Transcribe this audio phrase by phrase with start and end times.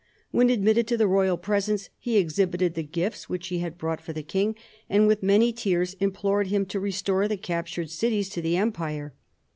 [0.31, 4.13] When admitted to the royal presence he exhibited the gifts which ho had brought for
[4.13, 4.55] the king,
[4.89, 9.13] and, with many tears, implored him to restore the captured cities to the empire.